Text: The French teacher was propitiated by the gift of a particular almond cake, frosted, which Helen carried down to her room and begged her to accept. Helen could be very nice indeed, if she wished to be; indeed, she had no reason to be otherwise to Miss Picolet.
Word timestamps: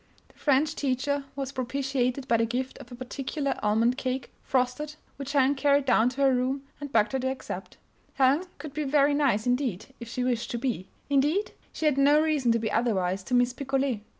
The 0.29 0.39
French 0.39 0.73
teacher 0.75 1.25
was 1.35 1.51
propitiated 1.51 2.27
by 2.27 2.37
the 2.37 2.45
gift 2.47 2.79
of 2.79 2.91
a 2.91 2.95
particular 2.95 3.53
almond 3.61 3.99
cake, 3.99 4.31
frosted, 4.41 4.95
which 5.17 5.33
Helen 5.33 5.53
carried 5.53 5.85
down 5.85 6.09
to 6.09 6.21
her 6.21 6.33
room 6.33 6.63
and 6.79 6.91
begged 6.91 7.11
her 7.11 7.19
to 7.19 7.29
accept. 7.29 7.77
Helen 8.15 8.45
could 8.57 8.73
be 8.73 8.83
very 8.83 9.13
nice 9.13 9.45
indeed, 9.45 9.93
if 9.99 10.07
she 10.07 10.23
wished 10.23 10.49
to 10.49 10.57
be; 10.57 10.89
indeed, 11.07 11.51
she 11.71 11.85
had 11.85 11.99
no 11.99 12.19
reason 12.19 12.51
to 12.53 12.57
be 12.57 12.71
otherwise 12.71 13.21
to 13.25 13.35
Miss 13.35 13.53
Picolet. 13.53 13.99